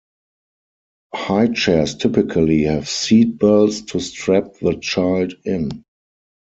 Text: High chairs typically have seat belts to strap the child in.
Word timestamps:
High 1.13 1.49
chairs 1.49 1.93
typically 1.95 2.63
have 2.63 2.89
seat 2.89 3.37
belts 3.37 3.81
to 3.81 3.99
strap 3.99 4.53
the 4.59 4.77
child 4.79 5.35
in. 5.45 5.83